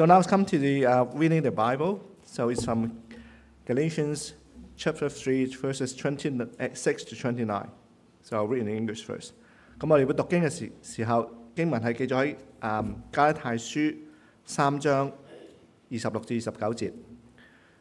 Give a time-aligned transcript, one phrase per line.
[0.00, 2.00] So now let's come to the uh, reading the Bible.
[2.24, 2.92] So it's from
[3.66, 4.34] Galatians
[4.76, 7.70] chapter 3, verses 26 to 29.
[8.22, 9.32] So I'll read in English first.
[9.78, 13.96] 咁我哋会读经嘅时时候，经文系记咗喺诶加拉太书
[14.44, 15.12] 三章
[15.90, 16.92] 二十六至二十九节。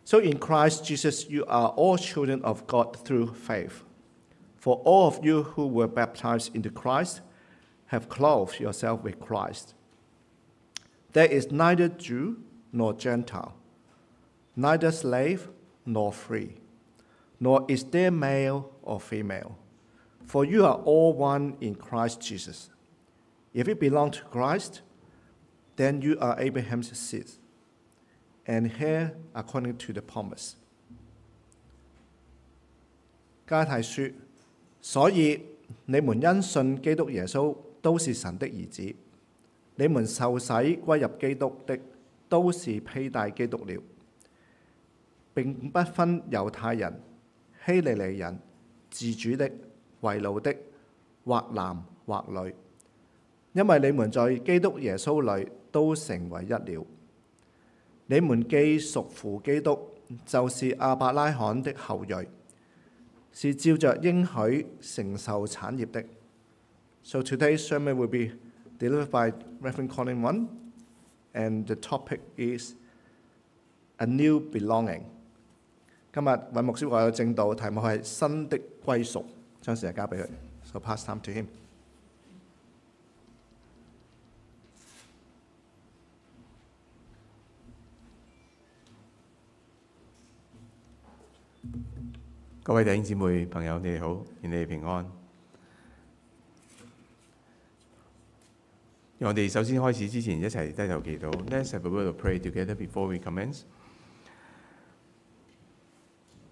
[0.03, 3.83] So in Christ Jesus you are all children of God through faith.
[4.57, 7.21] For all of you who were baptized into Christ
[7.87, 9.73] have clothed yourself with Christ.
[11.13, 12.37] There is neither Jew
[12.73, 13.53] nor Gentile,
[14.55, 15.47] neither slave
[15.85, 16.57] nor free,
[17.39, 19.57] nor is there male or female,
[20.25, 22.69] for you are all one in Christ Jesus.
[23.53, 24.81] If you belong to Christ,
[25.77, 27.31] then you are Abraham's seed,
[28.45, 30.55] and heir according to the promise.
[33.47, 34.11] 加拉太书，
[34.81, 35.45] 所以
[35.85, 38.95] 你们因信基督耶稣都是神的儿子。
[39.80, 41.78] 你們受洗歸入基督的，
[42.28, 43.82] 都是披戴基督了。
[45.32, 47.00] 並不分猶太人、
[47.64, 48.38] 希利尼人、
[48.90, 49.50] 自主的、
[50.02, 50.54] 為奴的，
[51.24, 52.54] 或男或女，
[53.54, 56.86] 因為你們在基督耶穌裏都成為一了。
[58.06, 59.78] 你們既屬乎基督，
[60.26, 62.12] 就是阿伯拉罕的後裔，
[63.32, 66.04] 是照着應許承受產業的。
[67.02, 68.36] So today's sermon will be
[68.79, 70.47] delivered by Reverend Colin One,
[71.33, 72.75] and the topic is
[73.97, 75.03] a new belonging。
[76.13, 79.23] 今日尹牧师话有正道，题目系新的归属，
[79.61, 80.27] 将时间交俾佢。
[80.63, 81.45] So pass time to him。
[92.63, 95.05] 各位弟兄姊妹、朋友，你哋好，愿你哋平安。
[99.22, 101.30] 我哋首先開始之前一齊低頭祈禱。
[101.50, 103.64] Let's have a word of prayer together before we commence。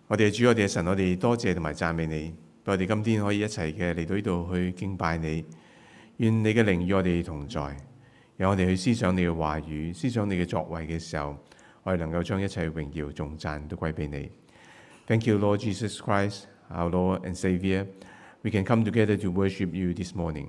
[0.06, 2.34] 我哋嘅主，我哋嘅神，我哋多謝同埋讚美你。
[2.66, 5.46] 我哋今天可以一齊嘅嚟到呢度去敬拜你。
[6.18, 7.74] 願你嘅靈與我哋同在，
[8.36, 11.38] 讓我哋去思想你嘅話語、思想你嘅作為嘅時候，
[11.84, 14.30] 我哋能夠將一切榮耀、頌讚都歸俾你。
[15.06, 17.86] Thank you, Lord Jesus Christ, our Lord and Savior.
[18.42, 20.48] We can come together to worship you this morning.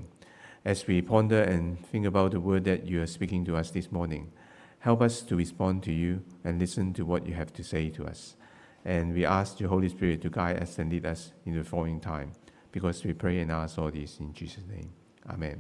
[0.65, 3.93] As we ponder and think about the word that you are speaking to us this
[3.93, 4.33] morning,
[4.79, 8.05] help us to respond to you and listen to what you have to say to
[8.07, 8.37] us.
[8.85, 12.01] And we ask the Holy Spirit to guide us and lead us in the following
[12.01, 12.33] time,
[12.73, 14.91] because we pray and ask all this in Jesus' name.
[15.27, 15.59] Amen.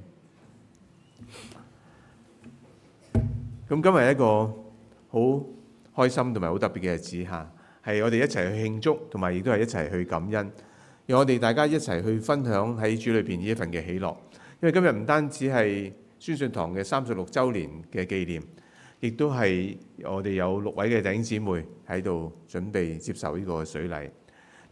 [3.69, 4.25] 咁今日系一个
[5.09, 5.47] 好
[5.97, 7.53] 开心同埋好特别嘅日子吓。
[7.85, 10.53] 系我哋一齐去庆祝，同埋亦都系一齐去感恩，
[11.07, 14.17] 让我哋大家一齐去分享喺主里边呢一份嘅喜乐。
[14.61, 18.43] 因为今日唔单止系宣信堂嘅三十六周年嘅纪念，
[19.01, 24.11] 亦都系我哋有六位嘅弟兄姊妹喺度准备接受呢个水礼。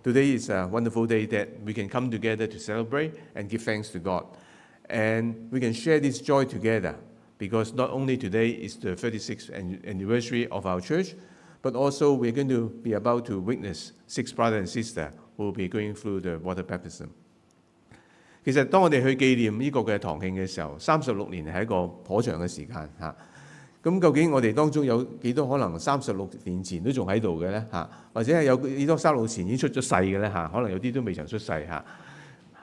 [0.02, 3.90] Today is a wonderful day that we can come together to celebrate and give thanks
[3.92, 4.24] to God,
[4.88, 6.94] and we can share this joy together
[7.38, 9.50] because not only today is the 36th
[9.84, 11.14] anniversary of our church.
[11.64, 15.52] But also, we're going to be about to witness six brothers and sisters who will
[15.52, 17.14] be going through the water baptism.
[18.47, 23.13] 其實當我哋去紀念呢個嘅堂慶嘅時候，三十六年係一個頗長嘅時間嚇。
[23.83, 27.89] 咁究竟我哋當中有幾多可能三十六年前都仲喺度嘅咧嚇？
[28.13, 30.47] 或者係有幾多三六前已經出咗世嘅咧嚇？
[30.47, 31.85] 可能有啲都未曾出世嚇。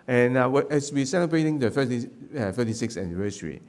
[0.07, 0.33] And、
[0.71, 3.61] as we celebrating the 30, uh, 36th anniversary,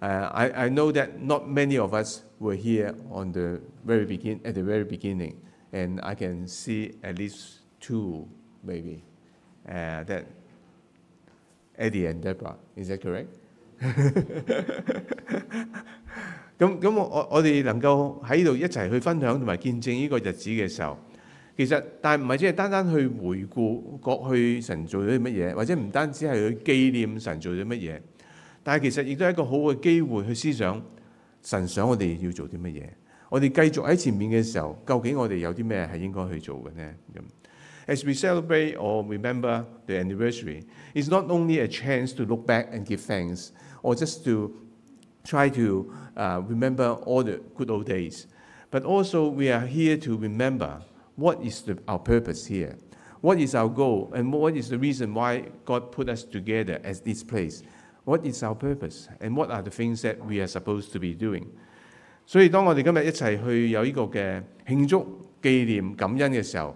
[0.00, 4.64] I know that not many of us were here on the very begin at the
[4.64, 5.36] very beginning,
[5.72, 8.26] and I can see at least two
[8.64, 9.04] maybe
[9.68, 10.24] uh, that
[11.80, 12.56] Eddie and Deborah.
[12.76, 13.28] Is that correct?
[16.58, 20.98] 咁咁我我哋能夠喺度一齊去分享同埋見證呢個日子嘅時候，
[21.56, 27.98] 其實但係唔係只係單單去回顧過去神做咗啲乜嘢，或者唔單止係去紀念神做咗乜嘢，
[28.62, 30.82] 但係其實亦都係一個好嘅機會去思想。
[31.42, 32.84] 神想我哋要做啲乜嘢？
[33.30, 36.94] 我哋繼續喺前面嘅時候，究竟我哋有啲咩係應該去做嘅呢？
[37.14, 37.20] 咁
[37.89, 42.69] ，As we celebrate or remember the anniversary, it's not only a chance to look back
[42.71, 43.51] and give thanks,
[43.83, 44.51] or just to
[45.23, 48.27] try to uh, remember all the good old days,
[48.71, 50.81] but also we are here to remember
[51.15, 52.77] what is the, our purpose here,
[53.21, 57.01] what is our goal, and what is the reason why God put us together as
[57.01, 57.63] this place.
[58.03, 61.15] What is our purpose and what are the things that we are supposed to be
[61.15, 61.47] doing？
[62.27, 65.05] 所以当我哋今日一齐去有呢个嘅庆祝、
[65.41, 66.75] 纪念、感恩嘅时候，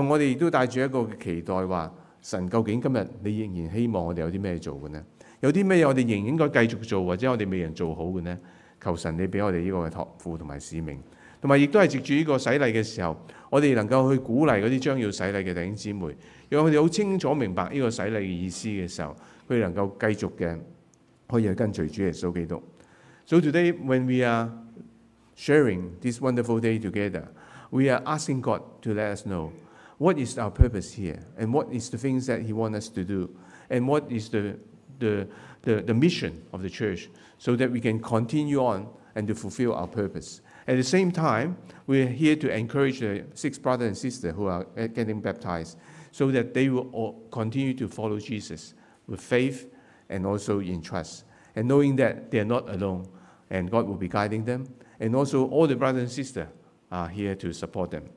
[0.00, 5.04] 我哋亦都帶住一個期待，話神究竟今日你仍然希望我哋有啲咩做嘅呢？
[5.40, 8.38] 有啲咩我哋仍然應該繼續做，或者我哋未能做好嘅呢？
[8.80, 10.98] 求神你俾我哋呢個嘅託付同埋使命，
[11.40, 13.16] 同埋亦都係藉住呢個洗禮嘅時候，
[13.50, 16.16] 我哋能夠去鼓勵嗰啲將要洗禮嘅弟兄姊妹，
[16.48, 19.14] 讓佢哋好清楚明白呢個洗禮嘅意思嘅時候，
[19.48, 20.58] 佢哋能夠繼續嘅
[21.28, 22.62] 可以去跟隨主耶穌基督。
[23.26, 24.50] So today when we are
[25.36, 27.24] sharing this wonderful day together,
[27.70, 29.50] we are asking God to let us know
[29.98, 33.04] what is our purpose here and what is the things that He wants us to
[33.04, 33.34] do
[33.70, 34.58] and what is the,
[34.98, 35.28] the,
[35.62, 37.08] the, the mission of the church
[37.38, 40.40] so that we can continue on and to fulfill our purpose.
[40.66, 41.56] At the same time,
[41.86, 45.76] we're here to encourage the six brothers and sisters who are getting baptized
[46.12, 48.74] so that they will continue to follow Jesus
[49.06, 49.70] with faith
[50.08, 51.24] and also in trust,
[51.56, 53.08] and knowing that they are not alone
[53.50, 54.66] and God will be guiding them,
[54.98, 56.48] and also all the brothers and sisters
[56.90, 58.08] are here to support them.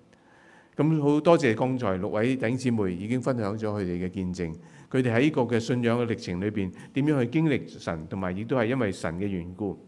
[0.75, 4.53] 咁好多謝剛才六位弟兄姊妹已經分享咗佢哋嘅見證，
[4.91, 9.79] 佢哋喺呢個嘅信仰嘅歷程裏邊點樣去經歷神，同埋亦都係因為神嘅緣故，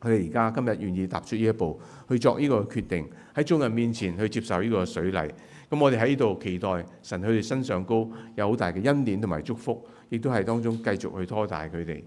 [0.00, 5.30] 佢哋而家今日願意踏出呢一步，去作呢個決定，喺眾人面前去接受呢個水禮。
[5.68, 12.02] 咁我哋喺呢度期待神佢哋身上高有好大嘅恩典同埋祝福，亦都係當中繼續去拖大佢哋。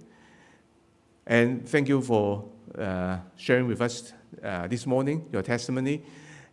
[1.27, 2.43] And thank you for
[2.77, 4.13] uh, sharing with us
[4.43, 6.01] uh, this morning your testimony.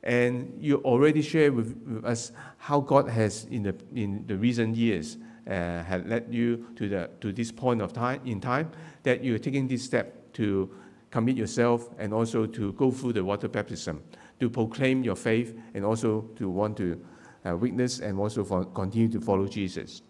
[0.02, 4.76] And you already shared with, with us how God has, in the, in the recent
[4.76, 5.16] years,
[5.46, 8.70] uh, had led you to, the, to this point of time in time
[9.02, 10.70] that you're taking this step to
[11.10, 14.02] commit yourself and also to go through the water baptism,
[14.40, 17.00] to proclaim your faith and also to want to
[17.46, 20.02] uh, witness and also for, continue to follow Jesus.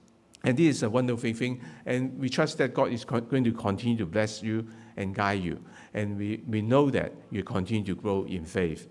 [0.45, 3.97] And this is a wonderful thing, and we trust that God is going to continue
[3.99, 4.67] to bless you
[4.97, 5.63] and guide you.
[5.95, 8.89] And we, we know that you continue to grow in faith.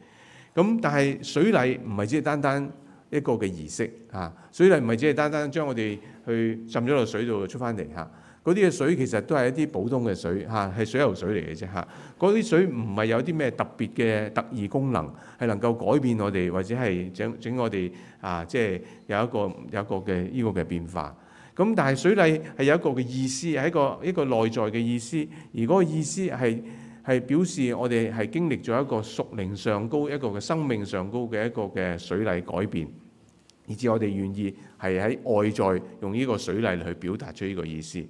[0.54, 2.72] 咁但係水禮唔係只係單單
[3.10, 8.12] 一個嘅儀式嚇，水禮唔係只係單單將我哋去浸咗落水度出翻嚟嚇。
[8.44, 11.88] 嗰啲嘅水其實都係一啲普通嘅水嚇，係水喉水嚟嘅啫嚇。
[12.18, 15.06] 嗰啲水唔係有啲咩特別嘅特異功能，
[15.40, 21.16] 係能夠改變我哋或者係整整我哋啊，即係有一個有一個嘅呢個嘅變化。
[21.56, 25.18] 咁但係水禮係有一個嘅意思，係一個一個內在嘅意思，
[25.54, 26.60] 而嗰個意思係
[27.05, 32.89] 系表示我哋系经历咗一个属灵上高一个嘅生命上高嘅一个嘅水礼改变，
[33.67, 38.05] 以至我哋愿意系喺外在用呢个水礼嚟去表达出呢个意思。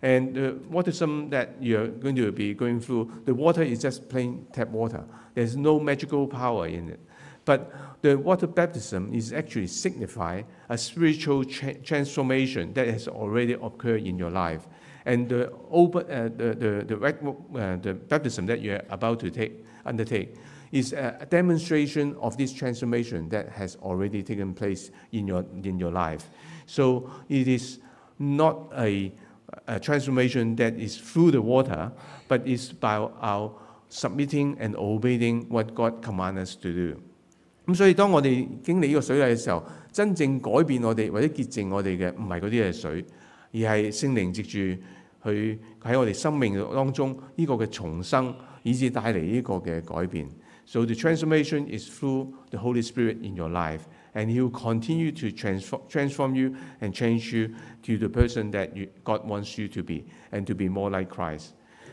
[0.00, 4.38] And the baptism that you're going to be going through, the water is just plain
[4.52, 5.04] tap water.
[5.34, 6.98] There's no magical power in it.
[7.44, 7.70] But
[8.02, 14.18] the water baptism is actually signify a spiritual cha- transformation that has already occurred in
[14.18, 14.66] your life.
[15.06, 19.30] And the, open, uh, the, the, the, rec- uh, the baptism that you're about to
[19.30, 20.36] take, undertake
[20.70, 25.90] is a demonstration of this transformation that has already taken place in your, in your
[25.90, 26.30] life.
[26.66, 27.78] So it is
[28.18, 29.12] not a,
[29.66, 31.92] a transformation that is through the water,
[32.28, 33.52] but is by our
[33.88, 36.96] submitting and obeying what God commands us to do.
[37.66, 39.62] 咁所以当我哋经历呢个水礼嘅时候，
[39.92, 43.04] 真正改变我哋或者洁净我哋嘅，唔系嗰啲嘅水，
[43.65, 44.81] 而係聖靈藉住
[45.23, 48.33] 去喺我哋生命當中呢個嘅重生，
[48.63, 50.27] 以至帶嚟呢個嘅改變。
[50.65, 53.81] So the transformation is through the Holy Spirit in your life,
[54.13, 57.49] and He will continue to transform, transform you and change you
[57.83, 61.09] to the person that you, God wants you to be, and to be more like
[61.09, 61.51] Christ.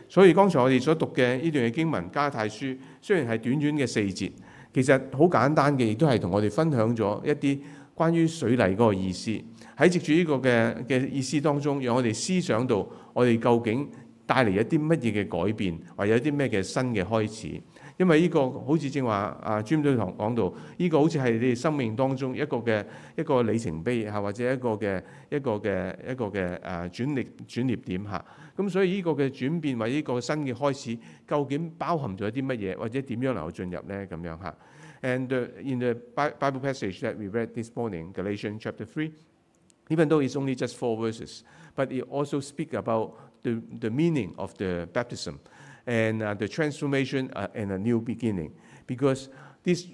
[0.09, 2.65] 所以剛才我哋所讀嘅呢段嘅經文《加太書》，
[3.01, 4.31] 雖然係短短嘅四節。
[4.73, 7.59] 其實好簡單嘅，亦都係同我哋分享咗一啲
[7.95, 9.31] 關於水禮嗰個意思。
[9.77, 13.89] 喺藉住呢個嘅嘅意思當中，讓我哋思想到我哋究竟
[14.25, 17.61] 帶嚟一啲乜嘢嘅改變，或者有啲咩嘅新嘅開始。
[17.97, 22.83] 因為呢個好似正話啊 Jim 都同講到，呢個好似係你哋生命當中一個嘅
[23.15, 28.25] 一個里程碑嚇，或者一個嘅一個嘅一個嘅誒轉捩轉捩點嚇。
[28.57, 34.05] 咁所以呢個嘅轉變或者呢個新嘅開始，究竟包含咗啲乜嘢，或者點樣能夠進入咧？
[34.07, 34.55] 咁樣嚇。
[35.01, 35.27] And
[35.63, 39.11] in the Bible passage that we read this morning, Galatian chapter three.
[39.89, 41.43] Even though it's only just four verses,
[41.75, 45.39] but it also speaks about the, the meaning of the baptism
[45.87, 48.51] and uh, the transformation uh, and a new beginning.
[48.87, 49.29] Because
[49.63, 49.87] this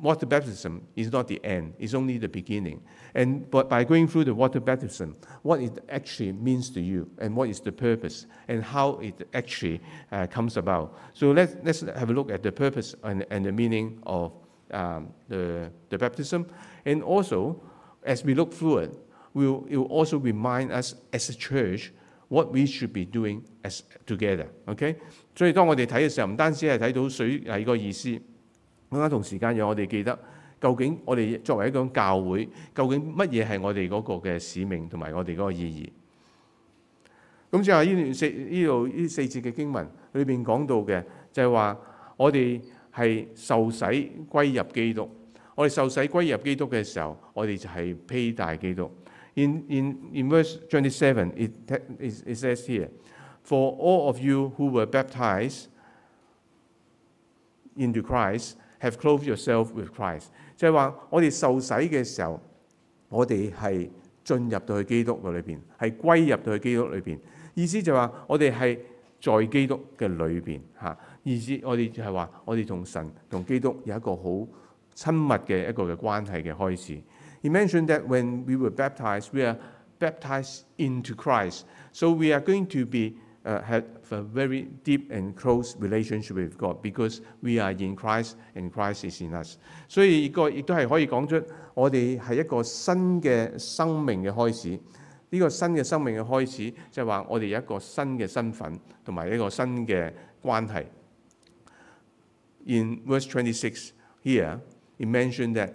[0.00, 2.82] water baptism is not the end, it's only the beginning.
[3.14, 7.36] And but by going through the water baptism, what it actually means to you, and
[7.36, 9.80] what is the purpose, and how it actually
[10.12, 10.96] uh, comes about.
[11.14, 14.32] So let's, let's have a look at the purpose and, and the meaning of
[14.72, 16.46] um, the, the baptism.
[16.84, 17.60] And also,
[18.04, 21.90] as we look through it, we'll, will also remind us as a church
[22.28, 24.46] what we should be doing as together.
[24.66, 24.96] OK，
[25.34, 28.20] 所以當我哋睇嘅時候，唔單止係睇到水係個意思，
[28.90, 30.18] 更加同時間讓我哋記得
[30.60, 35.90] 究竟我哋作為一個教會，究竟乜嘢係我哋嗰個嘅使命同埋我哋嗰個意義。
[37.50, 41.76] 咁就係呢段四呢度呢四節嘅經文裏邊講到嘅，就係話
[42.16, 42.60] 我哋
[42.94, 43.84] 係受洗
[44.30, 45.10] 歸入基督。
[45.56, 48.88] 我哋受洗歸入基督嘅時候，我哋就係披戴基督。
[49.36, 51.52] In in in verse twenty seven, it
[52.00, 52.88] it says here,
[53.44, 55.66] "For all of you who were baptized
[57.76, 62.40] into Christ have clothed yourself with Christ." 就係話我哋受洗嘅時候，
[63.08, 63.88] 我哋係
[64.24, 67.18] 進入到去基督嘅裏邊，係歸入到去基督裏邊。
[67.54, 68.78] 意思就係話我哋係
[69.20, 70.98] 在基督嘅裏邊嚇。
[71.22, 74.22] 意思我哋就係話我哋同神同基督有一個好
[74.96, 77.00] 親密嘅一個嘅關係嘅開始。
[77.41, 79.57] He mentioned that when we were baptized, we are
[79.99, 81.65] baptized into Christ.
[81.91, 83.15] So we are going to be
[83.45, 88.37] uh, have a very deep and close relationship with God because we are in Christ
[88.55, 89.57] and Christ is in us.
[89.87, 91.41] 所以呢个亦都系可以讲出
[91.73, 94.79] 我哋系一个新嘅生命嘅开始。
[95.29, 100.85] 呢、个新嘅生命嘅开始，就系话我哋有一个新嘅身份同埋一个新嘅关系。
[102.65, 103.91] In verse 26
[104.23, 104.59] here,
[104.97, 105.73] he mentioned that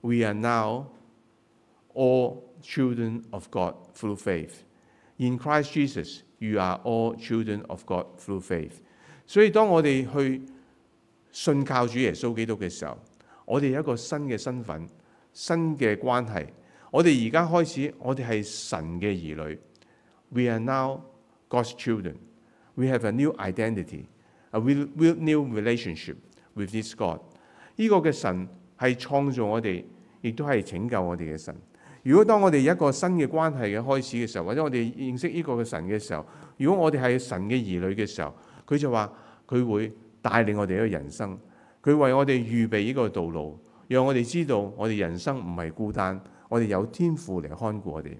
[0.00, 0.86] we are now
[1.94, 4.64] all children of God through faith.
[5.18, 8.80] In Christ Jesus, you are all children of God through faith.
[9.26, 10.42] 所以当我哋去
[11.30, 12.98] 信靠主耶稣基督嘅时候，
[13.44, 14.88] 我哋有一个新嘅身份、
[15.32, 16.46] 新嘅关系。
[16.90, 19.58] 我哋而家开始，我哋系神嘅儿女。
[20.30, 21.02] We are now
[21.48, 22.16] God's children.
[22.74, 24.06] We have a new identity,
[24.50, 26.16] a real, real new relationship
[26.54, 27.20] with this God.
[27.76, 28.48] 呢个嘅神
[28.78, 29.84] 系创造我哋，
[30.22, 31.56] 亦都系拯救我哋嘅神。
[32.03, 36.25] 如果當我哋一個新嘅關係嘅開始嘅時候，或者我哋認識呢個嘅神嘅時候，
[36.57, 38.33] 如果我哋係神嘅兒女嘅時候，
[38.65, 39.11] 佢就話
[39.47, 39.91] 佢會
[40.21, 41.37] 帶領我哋一個人生，
[41.83, 48.17] 佢為我哋預備呢個道路，讓我哋知道我哋人生唔係孤單，我哋有天父嚟看顧我哋。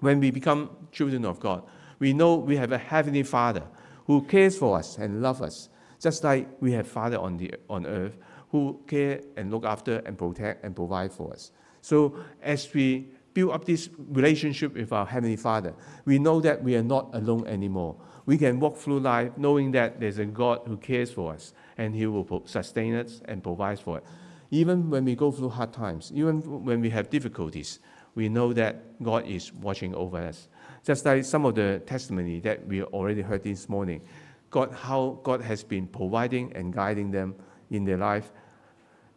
[0.00, 1.62] When we become children of God,
[1.98, 3.62] we know we have a heavenly Father
[4.06, 5.68] who cares for us and loves us,
[6.00, 8.14] just like we have Father on the on earth
[8.50, 11.52] who care and look after and protect and provide for us.
[11.81, 15.73] So as we build up this relationship with our Heavenly Father,
[16.05, 17.95] we know that we are not alone anymore.
[18.25, 21.95] We can walk through life knowing that there's a God who cares for us and
[21.95, 24.03] He will pro- sustain us and provide for it.
[24.49, 27.79] Even when we go through hard times, even when we have difficulties,
[28.15, 30.47] we know that God is watching over us.
[30.83, 34.01] Just like some of the testimony that we already heard this morning,
[34.49, 37.35] God, how God has been providing and guiding them
[37.69, 38.31] in their life.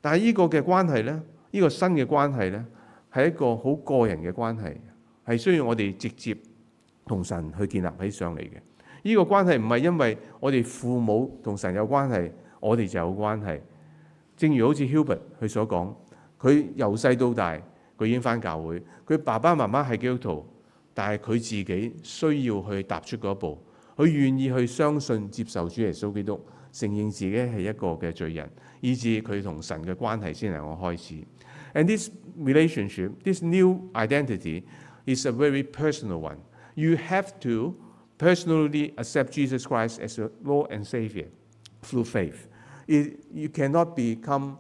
[0.03, 1.23] 但系呢个嘅关系呢，
[1.55, 2.67] 呢、個新嘅關係呢，
[3.13, 4.77] 係一個好個人嘅關係，
[5.27, 6.37] 係需要我哋直接
[7.07, 8.53] 同神去建立起上嚟嘅。
[9.03, 12.31] 呢、個關係唔係因為我哋父母同神有關係，
[12.61, 13.61] 我哋就有關係。
[14.37, 15.95] 正如好似 Hubert 佢所講，
[16.41, 17.61] 佢由細到大
[17.99, 20.47] 佢已經翻教會，佢爸爸媽媽係基督徒，
[20.95, 23.59] 但係佢自己需要去踏出嗰一步，
[23.97, 26.41] 佢願意去相信接受主耶穌基督，
[26.75, 28.49] 承认自己系一个嘅罪人，
[28.81, 31.15] 以致佢同神嘅关系先能够开始。
[31.75, 34.65] And this relationship, this new identity,
[35.07, 36.39] is a very personal one.
[36.75, 37.75] You have to
[38.19, 41.29] personally accept Jesus Christ as your Lord and Savior
[41.83, 42.49] through faith.
[42.87, 44.59] It, you cannot become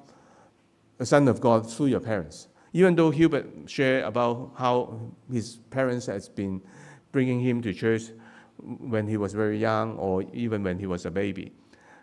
[0.99, 2.49] a son of God through your parents.
[2.72, 6.62] Even though Hubert shared about how his parents has been
[7.10, 8.12] bringing him to church
[8.58, 11.52] when he was very young or even when he was a baby.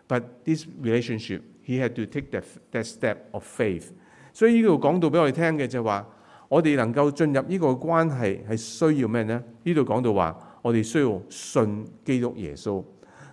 [0.08, 3.90] But this relationship, he had to take that, that step of faith.
[4.32, 6.08] 所以呢度讲到俾我哋听嘅就系话，
[6.48, 9.42] 我哋能够进入呢个关系系需要咩呢？
[9.62, 12.82] 呢度讲到话，我哋需要信基督耶稣。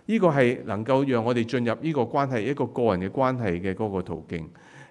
[0.08, 4.44] 呢个系能够让我哋进入呢个关系一个个人嘅关系嘅嗰个途径。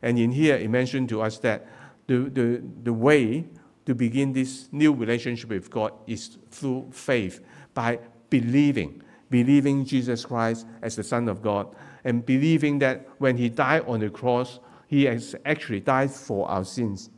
[0.03, 1.61] And in here, it mentioned to us that
[2.07, 3.45] the, the, the way
[3.87, 7.41] to begin this new relationship with God is through faith,
[7.75, 11.67] by believing, believing Jesus Christ as the Son of God,
[12.05, 16.65] and believing that when He died on the cross, He has actually died for our
[16.65, 17.11] sins.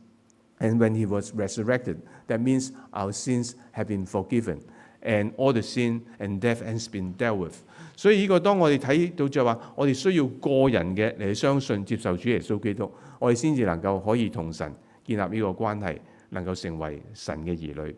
[0.59, 4.61] And when He was resurrected, that means our sins have been forgiven,
[5.01, 7.63] and all the sin and death has been dealt with.
[7.95, 14.71] 所以呢个当我哋睇到就系话，我哋需要个人嘅嚟相信接受主耶稣基督，我哋先至能够可以同神
[15.03, 15.97] 建立呢个关系，
[16.29, 17.95] 能够成为神嘅儿女。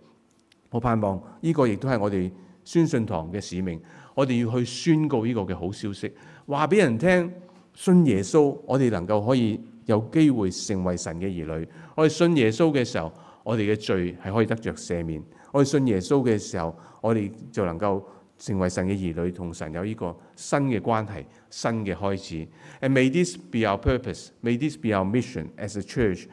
[0.69, 2.31] 我盼望呢个亦都系我哋
[2.64, 3.80] 宣信堂嘅使命，
[4.14, 6.11] 我哋要去宣告呢個嘅好消息，
[6.47, 7.33] 話俾人聽，
[7.75, 11.68] 信耶穌，我哋能夠可以有機會成為神嘅兒女。
[11.94, 15.23] 我哋信耶穌嘅時候，我哋嘅罪係可以得着赦免。
[15.52, 18.02] 我哋信耶穌嘅時候，我哋就能夠
[18.38, 22.49] 成為神嘅兒女，同神有呢個新嘅關係、新嘅開始。
[22.80, 26.26] And may this be our purpose, may this be our mission as a church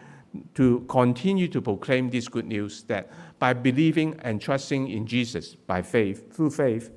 [0.54, 3.08] to continue to proclaim this good news that
[3.38, 6.90] by believing and trusting in Jesus by faith, through faith,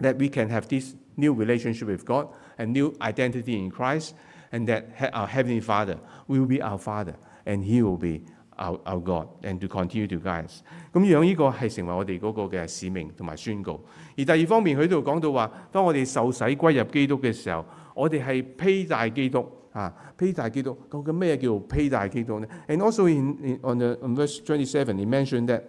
[0.00, 4.14] that we can have this new relationship with God a new identity in Christ,
[4.52, 7.14] and that he- our Heavenly Father will be our Father,
[7.46, 8.22] and He will be
[8.58, 10.62] our, our God, and to continue to guide us。
[10.92, 13.80] 咁样呢个系成为我哋嗰个嘅使命同埋宣告。
[14.16, 19.46] 而第二方面，佢呢度讲到话，当我哋受洗归入基督嘅时候，我哋系披戴基督
[19.77, 20.75] 啊，披戴基督。
[20.89, 25.61] 究竟咩叫披戴基督呢？And also in, on the on verse twenty seven, he mentioned that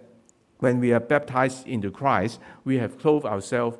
[0.59, 3.77] when we are baptized into Christ, we have clothed ourselves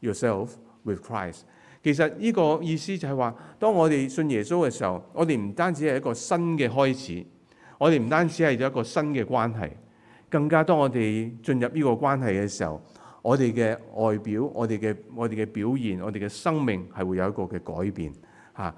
[0.00, 0.52] yourself
[0.84, 1.40] with Christ。
[1.84, 7.26] 其實呢個意思就係話，當我哋信耶穌嘅時候，我哋唔單止係一個新嘅開始，
[7.78, 9.70] 我哋唔單止係一個新嘅關係，
[10.30, 12.80] 更加當我哋進入呢個關係嘅時候，
[13.22, 18.12] 我哋嘅外表、我哋嘅我哋嘅表現、我哋嘅生命係會有一個嘅改變
[18.56, 18.74] 嚇。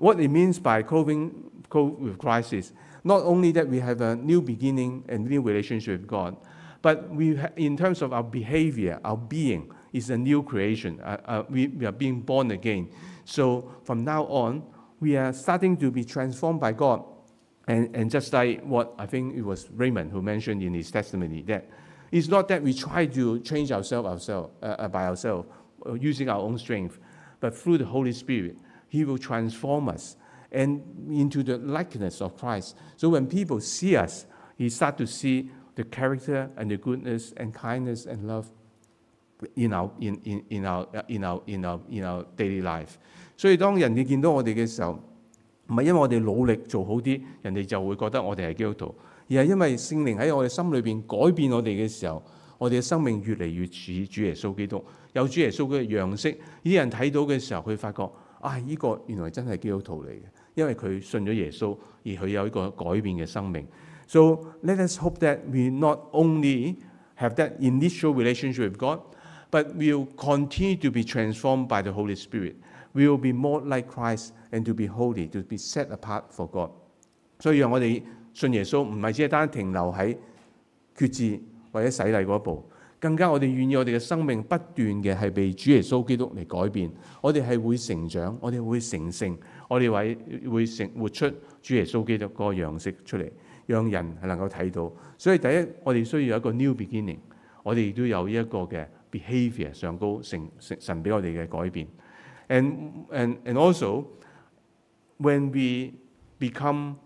[0.00, 2.72] What it means by clothing with Christ is
[3.04, 6.38] not only that we have a new beginning and new relationship with God,
[6.80, 11.00] but we, in terms of our behavior, our being is a new creation.
[11.02, 12.88] Uh, uh, we, we are being born again.
[13.26, 14.62] So from now on,
[15.00, 17.04] we are starting to be transformed by God.
[17.68, 21.42] And, and just like what I think it was Raymond who mentioned in his testimony,
[21.42, 21.68] that
[22.10, 25.46] it's not that we try to change ourselves ourselves, uh, uh, by ourselves
[25.84, 26.98] uh, using our own strength,
[27.38, 28.56] but through the Holy Spirit,
[28.89, 30.15] He will transform us
[30.51, 32.75] and into the likeness of Christ.
[32.97, 34.25] So when people see us,
[34.57, 38.45] he start to see the character and the goodness and kindness and love
[39.55, 42.95] in our in in in our in our in our in our daily life。
[43.35, 44.93] 所以当人哋见到我哋嘅时候，
[45.67, 48.95] 唔系因为我哋努力做好啲，人哋就会觉得我哋系基督徒，
[49.29, 52.23] 而系因为圣灵喺我哋心里边改变我哋嘅时候，
[52.57, 54.81] 我哋嘅生命越嚟越似主耶稣基督，
[55.11, 56.31] 有主耶稣嘅样式。
[56.31, 58.09] 呢啲人睇到嘅时候，佢发觉
[58.40, 60.22] 啊，呢、個原來真係基督徒嚟嘅，
[60.54, 63.66] 因為佢信咗耶穌，而佢有一個改變嘅生命。
[64.06, 66.76] So let us hope that we not only
[67.16, 69.00] have that initial relationship with God,
[69.50, 72.54] but we'll continue to be transformed by the Holy Spirit.
[72.92, 76.46] We will be more like Christ and to be holy, to be set apart for
[76.48, 76.70] God.
[77.38, 78.02] 所以讓我哋
[78.34, 80.16] 信耶穌唔係只係單停留喺
[80.96, 81.40] 決志
[81.72, 82.68] 或者洗禮嗰一步，
[83.00, 86.92] 更加我哋願意我哋嘅生命不斷嘅係被主耶穌基督嚟改變。
[87.22, 89.36] 我哋係會成長，我哋會成聖，
[89.68, 91.28] 我哋會會成活出
[91.62, 93.30] 主耶穌基督嗰個樣式出嚟，
[93.66, 94.92] 讓人係能夠睇到。
[95.16, 97.18] 所以第一，我哋需要有一個 new beginning，
[97.62, 101.88] 我哋亦都有呢一個嘅 b e h a v i o r 上高成成神俾我哋嘅改變。
[102.48, 104.04] And and and also
[105.18, 105.94] when we
[106.38, 106.96] become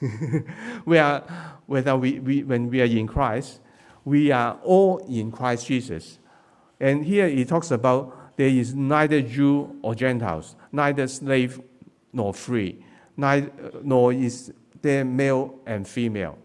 [0.84, 1.20] we are
[1.66, 3.60] whether we, we when we are in Christ,
[4.04, 6.18] we are all in Christ Jesus.
[6.80, 11.60] And here he talks about there is neither Jew or Gentiles, neither slave
[12.12, 12.84] nor free,
[13.16, 13.50] neither,
[13.82, 16.38] nor is there male and female.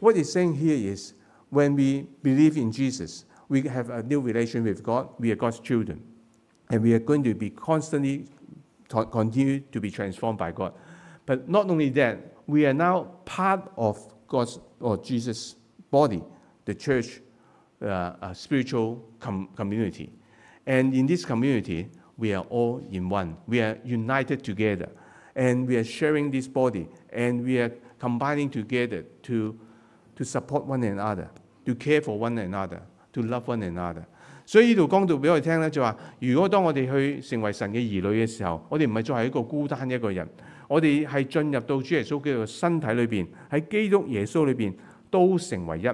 [0.00, 1.14] What he's saying here is
[1.50, 5.60] when we believe in Jesus, we have a new relation with God, we are God's
[5.60, 6.02] children,
[6.70, 8.26] and we are going to be constantly
[8.88, 10.72] continue to be transformed by God.
[11.27, 15.55] But not only that, we are now part of God's or Jesus'
[15.91, 16.21] body,
[16.65, 17.21] the church,
[17.81, 20.09] uh, a spiritual com- community.
[20.65, 23.37] And in this community, we are all in one.
[23.47, 24.89] We are united together.
[25.35, 26.87] And we are sharing this body.
[27.11, 29.57] And we are combining together to,
[30.15, 31.29] to support one another,
[31.65, 32.81] to care for one another,
[33.13, 34.05] to love one another.
[34.45, 40.27] 所以呢度讲到俾我哋听咧，就话如果当我哋去成为神嘅儿女嘅时候，我哋唔系再系一个孤单一个人，
[40.68, 44.72] 我哋係進入到主耶穌基督嘅身體裏邊，喺基督耶穌裏邊
[45.10, 45.88] 都成為一。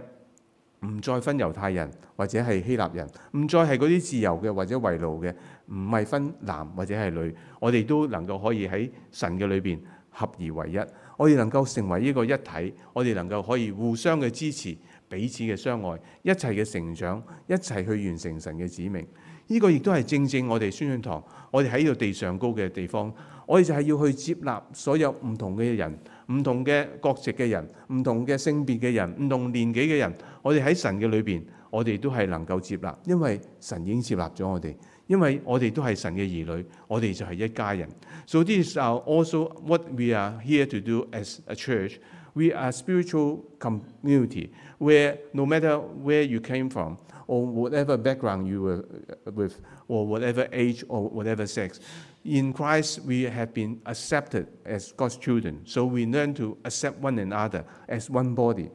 [0.86, 3.08] 唔再分猶太人或者係希臘人，
[3.38, 5.32] 唔再係嗰啲自由嘅或者為奴嘅，
[5.72, 9.78] 唔係分男或者係女，我哋都能夠可以喺神嘅裏邊
[10.10, 10.78] 合而為一，
[11.16, 14.76] 我哋能夠成為呢個一體，我哋能夠可以互相嘅支持，
[15.08, 19.06] 彼此嘅相愛，一齊嘅成長，一齊去完成神嘅使命。
[19.46, 23.10] 呢、個亦都係正正我哋宣信堂，我哋喺呢度地上高嘅地方，
[23.46, 25.98] 我哋就係要去接納所有唔同嘅人。
[26.32, 34.74] 唔同嘅國籍嘅人、唔同嘅性別嘅人、唔同年紀嘅人，我哋喺神嘅裏邊，我哋都係能夠接納，因為神已經接納咗我哋，
[35.06, 37.86] 因為我哋都係神嘅兒女，我哋就係一家人。
[38.24, 41.96] So this is also what we are here to do as a church.
[42.32, 48.62] We are spiritual community where no matter where you came from or whatever background you
[48.62, 48.84] were
[49.30, 49.56] with
[49.88, 51.80] or whatever age or whatever sex,
[52.24, 55.60] in Christ we have been accepted as God's children.
[55.64, 58.70] So we learn to accept one another as one body.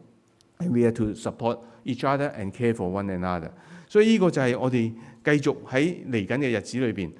[0.59, 3.51] And we are to support each other and care for one another.
[3.87, 7.11] 所以呢個就係我哋繼續喺嚟緊嘅日子裏邊，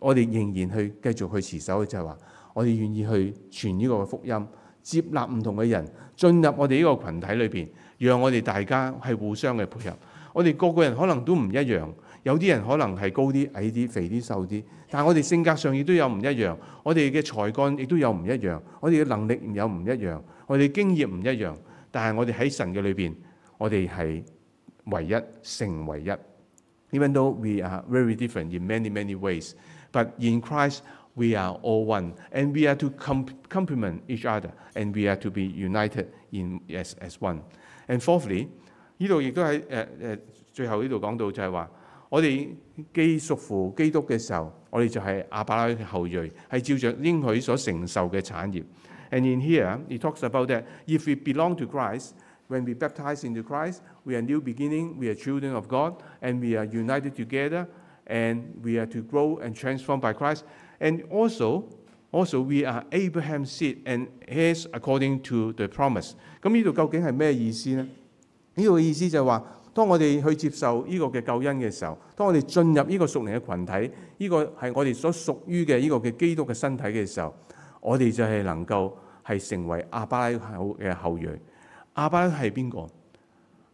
[0.00, 2.18] 我哋仍然去繼續去持守嘅就係話，
[2.54, 3.34] 我哋願意去
[3.68, 4.46] 傳呢個福音，
[4.82, 7.68] 接納唔同嘅人進入我哋呢個群體裏邊，
[7.98, 9.96] 讓我哋大家係互相嘅配合。
[10.32, 11.88] 我哋個個人可能都唔一樣，
[12.26, 14.60] 有啲人可能係高啲、矮啲、肥啲、瘦啲，
[14.90, 21.54] 但係我哋性格上亦都有唔一樣，我哋嘅才干亦都有唔一樣，我哋嘅能力有唔一樣，我哋經驗唔一樣，
[21.92, 23.14] 但係我哋喺神嘅裏邊，
[23.58, 24.24] 我哋係
[24.86, 26.10] 唯一，成為一。
[26.98, 29.52] Even though we are very different in many many ways,
[29.92, 30.78] but in Christ
[31.14, 35.16] we are all one, and we are to com- complement each other, and we are
[35.16, 37.38] to be united in as as one.
[37.86, 38.48] And fourthly，
[38.98, 40.18] 呢度亦都喺誒誒
[40.52, 41.70] 最後呢度講到就係話，
[42.09, 42.49] 我哋
[42.93, 46.17] 既属乎基督嘅时候，我哋就系亚伯拉罕嘅后裔，
[46.49, 48.63] 系照着应许所承受嘅产业。
[49.11, 52.13] And in here, it talks about that if we belong to Christ,
[52.47, 56.39] when we baptize into Christ, we are new beginning, we are children of God, and
[56.41, 57.67] we are united together,
[58.07, 60.43] and we are to grow and transform by Christ.
[60.79, 61.65] And also,
[62.11, 66.13] also we are Abraham's seed and heirs according to the promise.
[66.41, 67.87] 咁呢度究竟系咩意思呢？
[68.55, 69.43] 呢度嘅意思就系话，
[69.76, 77.34] 當我哋去接受呢個嘅救恩嘅時候，當我哋進入呢個屬靈嘅群體，呢、個係我哋所屬於嘅呢個嘅基督嘅身體嘅時候，
[77.82, 78.90] 我哋就係能夠
[79.22, 81.26] 係成為亞伯拉罕嘅後裔。
[81.94, 82.86] 亞伯拉罕係邊個？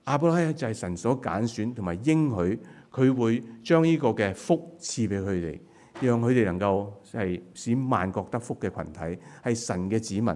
[0.06, 2.58] 亞伯拉就係神所揀選同埋應許，
[2.90, 5.58] 佢會將呢個嘅福賜俾佢哋，
[6.00, 10.34] 讓佢哋能夠係使萬國得福嘅群體，係神嘅子民。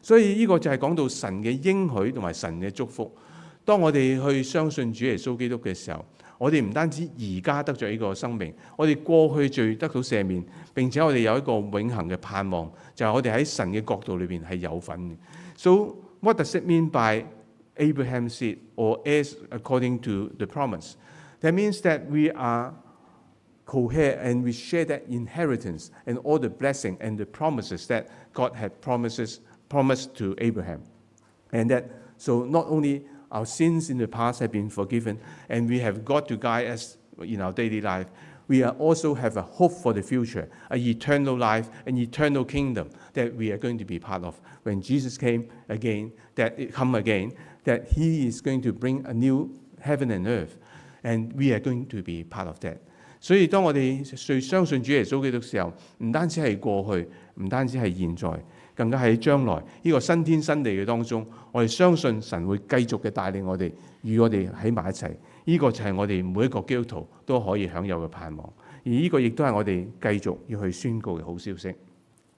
[0.00, 3.12] 所以呢個就係講到神嘅應許同埋神嘅祝福。
[3.67, 6.05] 当我哋去相信主耶稣基督嘅时候，
[6.37, 15.15] 我哋唔单止而家得咗呢个生命，我哋过去罪得到赦免，并且我哋有一个永恒嘅盼望，就系、我哋喺神嘅国度里边系有份嘅。
[15.55, 17.25] So what does it mean by
[17.77, 20.95] Abraham's seed or heirs according to the promise?
[21.41, 22.73] That means that we are
[23.65, 28.55] co-heir and we share that inheritance and all the blessing and the promises that God
[28.55, 30.81] had promises promised to Abraham.
[31.51, 31.85] And that
[32.17, 36.27] so not only our sins in the past have been forgiven and we have God
[36.27, 38.07] to guide us in our daily life,
[38.47, 42.89] we are also have a hope for the future, an eternal life, an eternal kingdom
[43.13, 44.39] that we are going to be part of.
[44.63, 47.31] When Jesus came again, that it come again,
[47.63, 50.57] that He is going to bring a new heaven and earth,
[51.03, 52.77] and we are going to be part of that.
[53.21, 58.43] 所以当我哋最相信主耶稣基督嘅时候，唔单止系过去，唔单止系现在，
[58.77, 63.71] 更加喺将来呢个新天新地嘅当中，我哋相信神会继续嘅带领我哋，
[64.01, 65.11] 与我哋喺埋一齐。
[65.45, 68.53] 呢、个就系我哋每一个基督徒都可以享有嘅盼望。
[68.85, 71.73] 而呢个亦都系我哋继续要去宣告嘅好消息。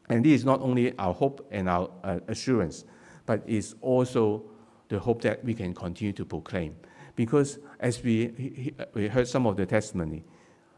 [0.07, 2.83] And this is not only our hope and our uh, assurance,
[3.25, 4.41] but it's also
[4.87, 6.73] the hope that we can continue to proclaim.
[7.15, 10.23] Because as we, we heard some of the testimony,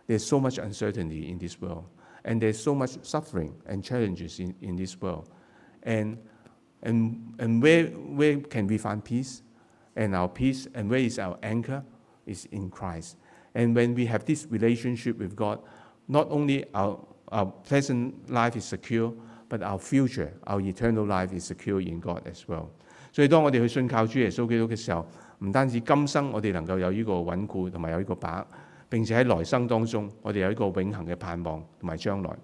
[0.07, 1.83] there's so much uncertainty in this world,
[2.23, 5.27] and there's so much suffering and challenges in, in this world.
[5.83, 6.17] And,
[6.81, 9.41] and, and where, where can we find peace?
[9.95, 11.83] And our peace, and where is our anchor?
[12.25, 13.15] Is in Christ.
[13.55, 15.59] And when we have this relationship with God,
[16.09, 19.13] not only our, our present life is secure,
[19.47, 22.67] but our future, our eternal life is secure in God as well.
[23.13, 25.05] 所以当我哋去信靠主耶稣基督嘅时候，
[25.39, 28.47] 唔单止今生我哋能够有呢个稳固同埋有呢个把握，
[28.89, 32.37] 并且喺来生当中，我哋有一个永恒嘅盼望同埋将来，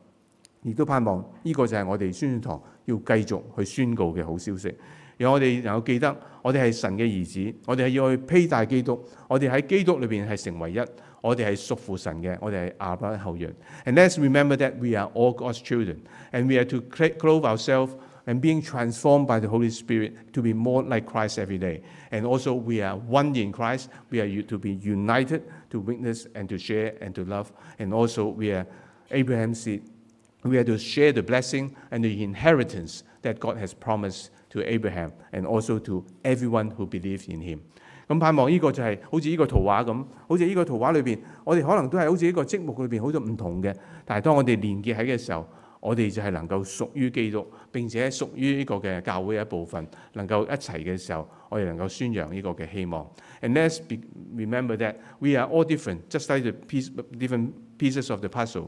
[0.63, 4.75] 亦都盼望呢個就係我哋宣傳堂要繼續去宣告嘅好消息。
[5.17, 10.79] 讓我哋能夠記得，我哋係神嘅兒子，我哋係要去披戴基督，我哋喺基督裏邊係成為一，
[11.21, 13.45] 我哋係屬乎神嘅，我哋係亞伯拉罕後裔。
[13.85, 15.97] And let's remember that we are all God's children,
[16.31, 20.53] and we are to clothe ourselves and being transformed by the Holy Spirit to be
[20.53, 21.83] more like Christ every day.
[22.13, 23.91] And also we are one in Christ.
[24.11, 27.51] We are to be united to witness and to share and to love.
[27.81, 28.67] And also we are
[29.11, 29.83] Abraham's seed.
[30.44, 35.14] We are to share the blessing and the inheritance that God has promised to Abraham
[35.32, 37.60] and also to everyone who believes in him.
[38.06, 45.48] 咁盼望呢个就系好似呢个图画咁，好似呢个图画里边，我哋可能都系好似呢个积木里边好多唔同嘅，但系当我哋连结喺嘅时候，
[45.80, 53.10] 我哋就系能够属于基督，并且属于呢个嘅教会嘅一部分，能够一齐嘅时候，我哋能够宣扬呢个嘅希望。
[53.42, 54.02] And let's be,
[54.36, 58.68] remember that we are all different, just like the piece, different pieces of the puzzle.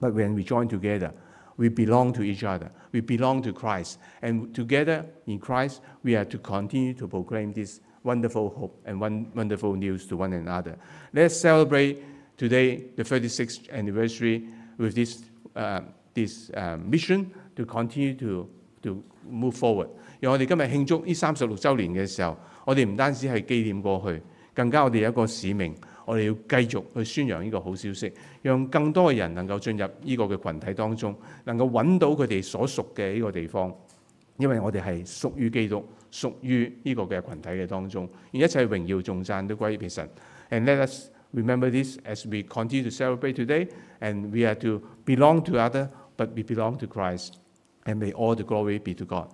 [0.00, 1.12] But when we join together,
[1.56, 2.70] we belong to each other.
[2.92, 3.98] We belong to Christ.
[4.22, 9.26] And together in Christ, we are to continue to proclaim this wonderful hope and one
[9.34, 10.76] wonderful news to one another.
[11.12, 12.02] Let's celebrate
[12.36, 14.48] today the 36th anniversary
[14.78, 15.22] with this,
[15.54, 15.80] uh,
[16.12, 18.48] this uh, mission to continue to,
[18.82, 19.88] to move forward.
[20.20, 24.20] 让我哋今日庆祝呢三十六周年嘅时候，我哋唔单止系纪念过去，
[24.54, 25.74] 更加我哋有一个使命，
[26.09, 33.71] 我哋要繼續去宣揚呢個好消息，讓更多嘅人能夠進入呢個嘅群體當中，能夠揾到佢哋所屬嘅呢個地方。
[34.37, 40.09] 因為我哋係屬於基督，屬於呢個嘅群體嘅當中，而一切榮耀頌讚都歸俾神。
[40.49, 43.67] And let us remember this as we continue to celebrate today,
[43.99, 47.33] and we are to belong to other, but we belong to Christ.
[47.85, 49.27] And may all the glory be to God.